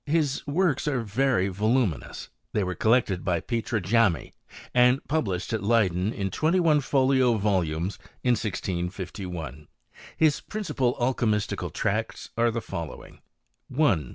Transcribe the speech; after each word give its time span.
His 0.07 0.41
works 0.47 0.87
are 0.87 1.01
very 1.03 1.47
volaminous 1.47 2.29
They 2.53 2.63
were 2.63 2.73
collected 2.73 3.23
by 3.23 3.39
Petr. 3.39 3.79
Jammy, 3.83 4.33
and 4.73 4.99
publiihaii 5.03 5.53
at 5.53 5.61
lieyden 5.61 6.11
in 6.11 6.31
twenty 6.31 6.59
one 6.59 6.81
folio 6.81 7.37
volumes, 7.37 7.99
in 8.23 8.33
16^* 8.33 8.89
IfM 8.89 10.47
principal 10.49 10.95
alchy 10.95 11.29
mistical 11.29 11.71
tracts 11.71 12.31
are 12.35 12.49
the 12.49 12.61
following: 12.61 13.19
1. 13.67 14.09